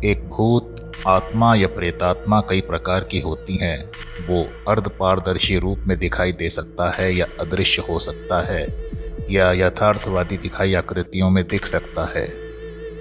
[0.01, 3.91] एक भूत, आत्मा या प्रेतात्मा कई प्रकार की होती हैं।
[4.27, 8.91] वो अर्ध पारदर्शी रूप में दिखाई दे सकता है या अदृश्य हो सकता है,
[9.29, 12.48] या यथार्थवादी दिखाई आकृतियों में दिख सकता है।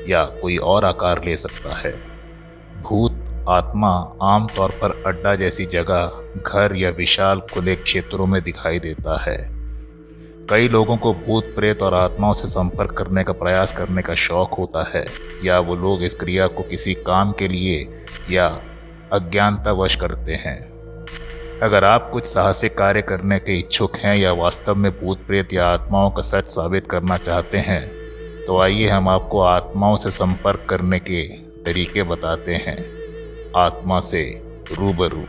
[0.09, 1.93] या कोई और आकार ले सकता है।
[2.83, 6.13] भूत, आत्मा आमतौर पर अड्डा जैसी जगह,
[6.47, 9.59] घर या विशाल खुले क्षेत्रों में दिखाई देता है।
[10.51, 14.55] कई लोगों को भूत प्रेत और आत्माओं से संपर्क करने का प्रयास करने का शौक
[14.55, 15.07] होता है,
[15.45, 18.61] या वो लोग इस क्रिया को किसी काम के लिए या
[19.13, 20.79] अज्ञानतावश करते हैं।
[21.63, 25.67] अगर आप कुछ साहसिक कार्य करने के इच्छुक हैं या वास्तव में भूत प्रेत या
[25.67, 27.98] आत्माओं का सच साबित करना चाहते हैं
[28.49, 31.29] तो आइए हम आपको आत्माओं से संपर्क करने के
[31.65, 32.77] तरीके बताते हैं।
[33.57, 34.23] आत्मा से
[34.73, 35.25] रूबरू।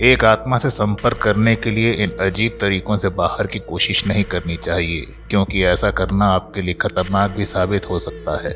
[0.00, 4.24] एक आत्मा से संपर्क करने के लिए इन अजीब तरीकों से बाहर की कोशिश नहीं
[4.24, 8.54] करनी चाहिए, क्योंकि ऐसा करना आपके लिए खतरनाक भी साबित हो सकता है।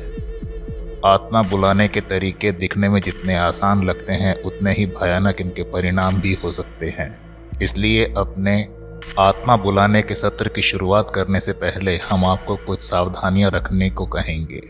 [1.05, 6.21] आत्मा बुलाने के तरीके दिखने में जितने आसान लगते हैं, उतने ही भयानक इनके परिणाम
[6.21, 8.84] भी हो सकते हैं। इसलिए अपने
[9.19, 14.05] आत्मा बुलाने के सत्र की शुरुआत करने से पहले हम आपको कुछ सावधानियाँ रखने को
[14.05, 14.61] कहेंगे।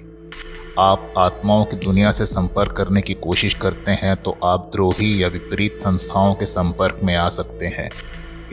[0.79, 5.27] आप आत्माओं की दुनिया से संपर्क करने की कोशिश करते हैं तो आप द्रोही या
[5.27, 7.89] विपरीत संस्थाओं के संपर्क में आ सकते हैं।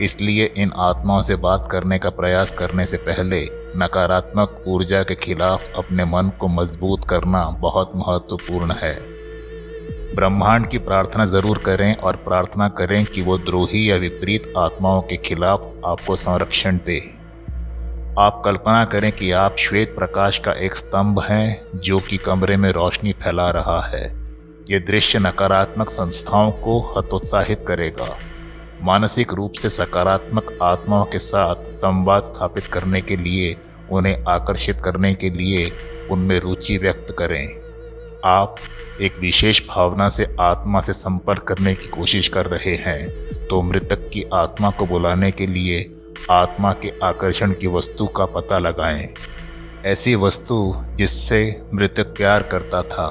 [0.01, 3.45] इसलिए इन आत्माओं से बात करने का प्रयास करने से पहले
[3.77, 9.12] नकारात्मक ऊर्जा के खिलाफ अपने मन को मज़बूत करना बहुत महत्वपूर्ण है।
[10.15, 15.17] ब्रह्मांड की प्रार्थना ज़रूर करें और प्रार्थना करें कि वो द्रोही या विपरीत आत्माओं के
[15.17, 16.97] खिलाफ आपको संरक्षण दे।
[18.19, 22.71] आप कल्पना करें कि आप श्वेत प्रकाश का एक स्तंभ हैं जो कि कमरे में
[22.71, 24.03] रोशनी फैला रहा है।
[24.69, 28.15] ये दृश्य नकारात्मक संस्थाओं को हतोत्साहित करेगा।
[28.83, 33.57] मानसिक रूप से सकारात्मक आत्माओं के साथ संवाद स्थापित करने के लिए,
[33.91, 35.71] उन्हें आकर्षित करने के लिए
[36.11, 37.62] उनमें रुचि व्यक्त करें।
[38.25, 38.55] आप
[39.01, 43.07] एक विशेष भावना से आत्मा से संपर्क करने की कोशिश कर रहे हैं
[43.47, 45.95] तो मृतक की आत्मा को बुलाने के लिए
[46.31, 49.09] आत्मा के आकर्षण की वस्तु का पता लगाएँ।
[49.85, 53.05] ऐसी वस्तु जिससे मृतक प्यार करता था,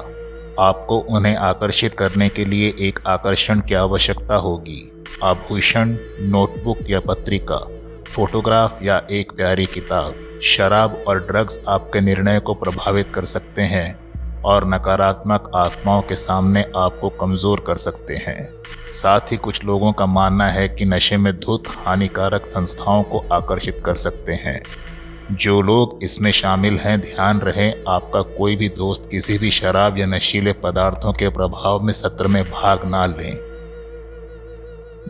[0.59, 7.67] आपको उन्हें आकर्षित करने के लिए एक आकर्षण की आवश्यकता होगी। आभूषण, नोटबुक या पत्रिका,
[8.07, 14.12] फोटोग्राफ या एक प्यारी किताब, शराब और ड्रग्स आपके निर्णय को प्रभावित कर सकते हैं।
[14.45, 18.53] और नकारात्मक आत्माओं के सामने आपको कमज़ोर कर सकते हैं।
[18.87, 23.81] साथ ही कुछ लोगों का मानना है कि नशे में धुत, हानिकारक संस्थाओं को आकर्षित
[23.85, 24.61] कर सकते हैं।
[25.31, 30.05] जो लोग इसमें शामिल हैं, ध्यान रहे, आपका कोई भी दोस्त किसी भी शराब या
[30.05, 33.35] नशीले पदार्थों के प्रभाव में सत्र में भाग ना लें।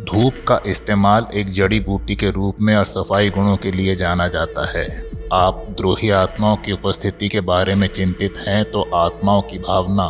[0.04, 4.28] धूप का इस्तेमाल एक जड़ी बूटी के रूप में और सफ़ाई गुणों के लिए जाना
[4.28, 9.58] जाता है। आप द्रोही आत्माओं की उपस्थिति के बारे में चिंतित हैं तो आत्माओं की
[9.58, 10.06] भावना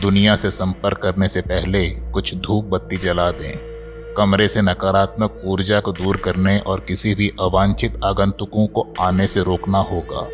[0.00, 5.80] दुनिया से संपर्क करने से पहले कुछ धूप बत्ती जला दें। कमरे से नकारात्मक ऊर्जा
[5.80, 10.28] को दूर करने और किसी भी अवांछित आगंतुकों को आने से रोकना होगा।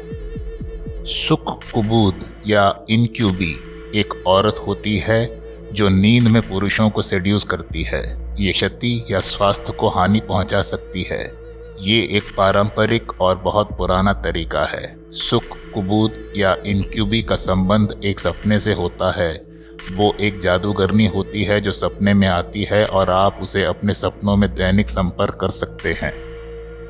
[1.04, 3.52] सुख कुबूद या इनक्यूबी
[3.94, 5.24] एक औरत होती है
[5.72, 8.04] जो नींद में पुरुषों को सेड्यूस करती है।
[8.40, 11.41] ये क्षति या स्वास्थ्य को हानि पहुँचा सकती है।
[11.80, 15.42] ये एक पारंपरिक और बहुत पुराना तरीका है। सुख
[15.74, 19.44] कुबूद या इनक्यूबी का संबंध एक सपने से होता है।
[19.92, 24.36] वो एक जादूगरनी होती है जो सपने में आती है और आप उसे अपने सपनों
[24.36, 26.12] में दैनिक संपर्क कर सकते हैं।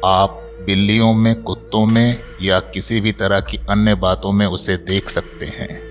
[0.05, 5.09] आप बिल्लियों में, कुत्तों में या किसी भी तरह की अन्य बातों में उसे देख
[5.09, 5.83] सकते हैं।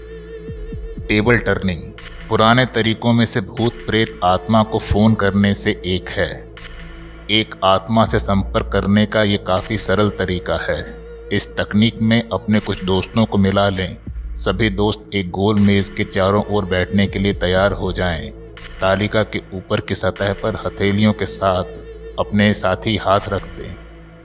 [1.08, 1.82] Table turning.
[2.30, 6.51] पुराने तरीकों में से भूत प्रेत आत्मा को फ़ोन करने से एक है।
[7.32, 12.60] एक आत्मा से संपर्क करने का ये काफ़ी सरल तरीका है। इस तकनीक में अपने
[12.60, 13.98] कुछ दोस्तों को मिला लें।
[14.36, 18.30] सभी दोस्त एक गोल मेज के चारों ओर बैठने के लिए तैयार हो जाएँ।
[18.82, 21.64] तालिका के ऊपर की सतह पर हथेलियों के साथ
[22.20, 23.76] अपने साथी हाथ रख दें।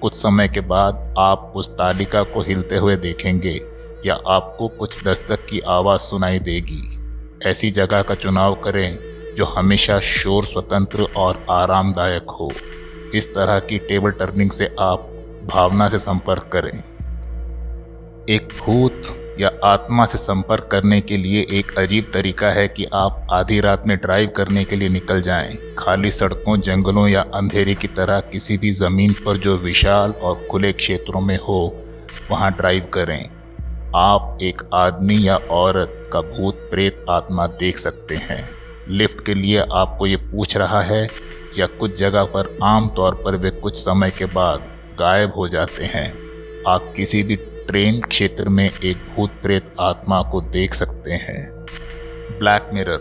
[0.00, 3.60] कुछ समय के बाद आप उस तालिका को हिलते हुए देखेंगे,
[4.06, 6.98] या आपको कुछ दस्तक की आवाज़ सुनाई देगी।
[7.48, 8.98] ऐसी जगह का चुनाव करें,
[9.36, 12.50] जो हमेशा शोर, स्वतंत्र और आरामदायक हो।
[13.14, 15.12] इस तरह की टेबल टर्निंग से आप
[15.52, 16.82] भावना से संपर्क करें।
[18.28, 19.02] एक भूत
[19.40, 23.84] या आत्मा से संपर्क करने के लिए एक अजीब तरीका है कि आप आधी रात
[23.88, 28.58] में ड्राइव करने के लिए निकल जाएँ। खाली सड़कों, जंगलों या अंधेरे की तरह किसी
[28.58, 31.84] भी ज़मीन पर जो विशाल और खुले क्षेत्रों में हो,
[32.30, 33.30] वहाँ ड्राइव करें।
[33.96, 38.50] आप एक आदमी या औरत का भूत प्रेत आत्मा देख सकते हैं।
[38.88, 41.08] लिफ्ट के लिए आपको ये पूछ रहा है
[41.58, 44.60] या कुछ जगह पर आम तौर पर वे कुछ समय के बाद
[44.98, 46.12] गायब हो जाते हैं।
[46.68, 51.66] आप किसी भी ट्रेन क्षेत्र में एक भूत प्रेत आत्मा को देख सकते हैं।
[52.38, 52.96] ब्लैक मिरर,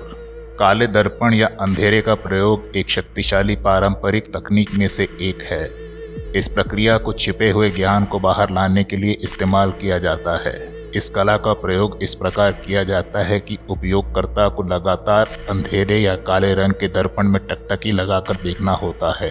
[0.60, 5.86] काले दर्पण या अंधेरे का प्रयोग एक शक्तिशाली पारंपरिक तकनीक में से एक है।
[6.32, 10.75] इस प्रक्रिया को छिपे हुए ज्ञान को बाहर लाने के लिए इस्तेमाल किया जाता है।
[10.96, 16.16] इस कला का प्रयोग इस प्रकार किया जाता है कि उपयोगकर्ता को लगातार अंधेरे या
[16.16, 19.30] काले रंग के दर्पण में टकटकी लगाकर देखना होता है।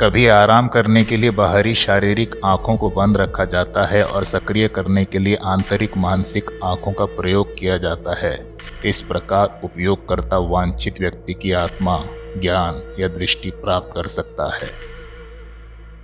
[0.00, 4.68] कभी आराम करने के लिए बाहरी शारीरिक आँखों को बंद रखा जाता है और सक्रिय
[4.68, 11.00] करने के लिए आंतरिक मानसिक आँखों का प्रयोग किया जाता है। इस प्रकार उपयोगकर्ता वांछित
[11.00, 12.04] व्यक्ति की आत्मा,
[12.36, 14.99] ज्ञान या दृष्टि प्राप्त कर सकता है।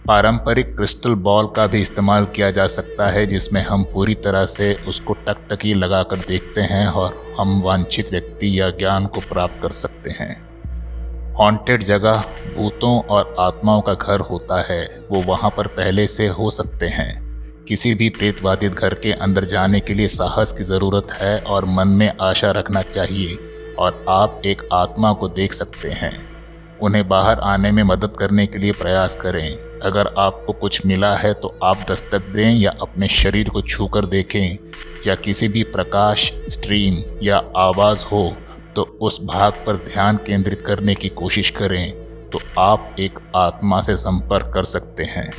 [0.09, 4.75] पारंपरिक क्रिस्टल बॉल का भी इस्तेमाल किया जा सकता है, जिसमें हम पूरी तरह से
[4.89, 10.11] उसको टकटकी लगाकर देखते हैं और हम वांछित व्यक्ति या ज्ञान को प्राप्त कर सकते
[10.11, 12.25] हैं। हॉन्टेड जगह
[12.57, 17.25] भूतों और आत्माओं का घर होता है, वो वहाँ पर पहले से हो सकते हैं।
[17.69, 21.89] किसी भी प्रेतवादित घर के अंदर जाने के लिए साहस की ज़रूरत है और मन
[21.89, 23.39] में आशा रखना चाहिए,
[23.79, 26.36] और आप एक आत्मा को देख सकते हैं।
[26.83, 31.33] उन्हें बाहर आने में मदद करने के लिए प्रयास करें। अगर आपको कुछ मिला है
[31.35, 34.59] तो आप दस्तक दें या अपने शरीर को छूकर देखें,
[35.07, 38.37] या किसी भी प्रकाश, स्ट्रीम या आवाज़ हो
[38.77, 41.93] तो उस भाग पर ध्यान केंद्रित करने की कोशिश करें
[42.31, 45.31] तो आप एक आत्मा से संपर्क कर सकते हैं।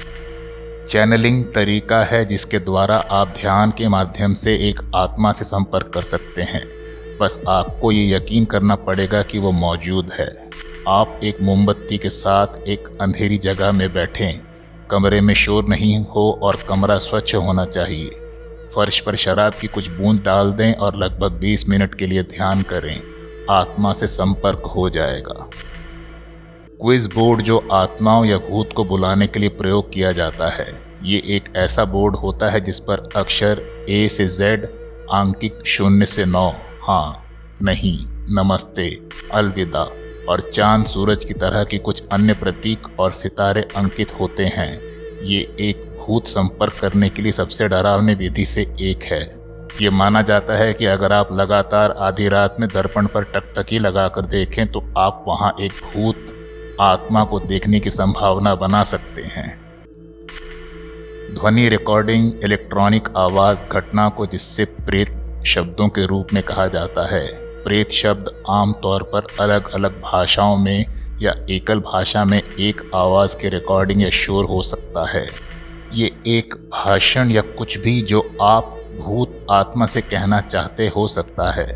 [0.86, 6.01] चैनलिंग तरीका है जिसके द्वारा आप ध्यान के माध्यम से एक आत्मा से संपर्क कर
[6.01, 6.66] सकते हैं।
[7.22, 10.46] बस आपको ये यकीन करना पड़ेगा कि वो मौजूद है।
[10.89, 14.39] आप एक मोमबत्ती के साथ एक अंधेरी जगह में बैठें।
[14.92, 18.10] कमरे में शोर नहीं हो और कमरा स्वच्छ होना चाहिए।
[18.75, 22.62] फर्श पर शराब की कुछ बूंद डाल दें और लगभग 20 मिनट के लिए ध्यान
[22.62, 23.01] करें।
[23.51, 25.50] आत्मा से संपर्क हो जाएगा।
[26.81, 31.24] क्विज बोर्ड जो आत्माओं या भूत को बुलाने के लिए प्रयोग किया जाता है, ये
[31.25, 34.66] एक ऐसा बोर्ड होता है जिस पर अक्षर ए से जेड
[35.13, 36.54] आंकिक शून्य से नौ।
[36.88, 37.24] हाँ
[37.62, 39.00] नहीं, नमस्ते,
[39.33, 44.79] अलविदा। और चाँद सूरज की तरह की कुछ अन्य प्रतीक और सितारे अंकित होते हैं।
[45.24, 49.21] ये एक भूत संपर्क करने के लिए सबसे डरावने विधि से एक है।
[49.81, 54.21] ये माना जाता है कि अगर आप लगातार आधी रात में दर्पण पर टकटकी लगाकर
[54.21, 56.25] देखें तो आप वहाँ एक भूत
[56.81, 59.68] आत्मा को देखने की संभावना बना सकते हैं।
[61.33, 67.46] ध्वनि रिकॉर्डिंग इलेक्ट्रॉनिक आवाज़, घटना को जिससे प्रेत शब्दों के रूप में कहा जाता है।
[67.68, 70.86] प्रेत शब्द आमतौर पर अलग अलग भाषाओं में
[71.22, 75.28] या एकल भाषा में एक आवाज़ के रिकॉर्डिंग या शोर हो सकता है।
[75.94, 81.52] ये एक भाषण या कुछ भी जो आप भूत आत्मा से कहना चाहते हो सकता
[81.52, 81.68] है।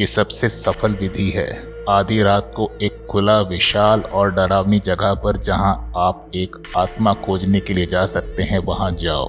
[0.00, 5.36] ये सबसे सफल विधि है। आधी रात को एक खुला, विशाल और डरावनी जगह पर
[5.36, 9.28] जहाँ आप एक आत्मा खोजने के लिए जा सकते हैं, वहाँ जाओ।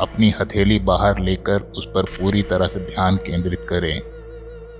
[0.00, 4.13] अपनी हथेली बाहर लेकर उस पर पूरी तरह से ध्यान केंद्रित करें।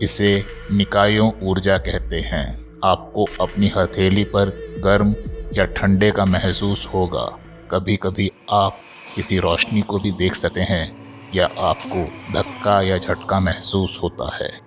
[0.03, 4.51] इसे निकायों ऊर्जा कहते हैं। आपको अपनी हथेली पर
[4.85, 5.15] गर्म
[5.55, 7.39] या ठंडे का महसूस होगा।
[7.71, 8.79] कभी कभी आप
[9.15, 11.05] किसी रोशनी को भी देख सकते हैं,
[11.35, 14.64] या आपको धक्का या झटका महसूस होता है।